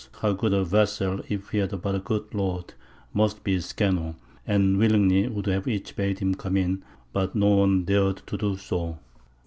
[0.21, 2.73] _how good a vassal if he had but a good lord!
[3.13, 4.15] must be scanno?]
[4.47, 6.81] and willingly would each have bade him come in,
[7.13, 8.95] but no one dared so to do.